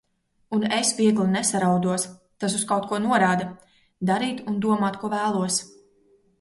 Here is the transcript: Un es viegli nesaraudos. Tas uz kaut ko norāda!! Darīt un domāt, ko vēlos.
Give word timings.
Un 0.57 0.63
es 0.77 0.93
viegli 0.99 1.27
nesaraudos. 1.33 2.07
Tas 2.45 2.57
uz 2.61 2.65
kaut 2.73 2.89
ko 2.95 3.01
norāda!! 3.05 3.49
Darīt 4.13 4.43
un 4.49 4.61
domāt, 4.69 5.01
ko 5.05 5.15
vēlos. 5.17 5.65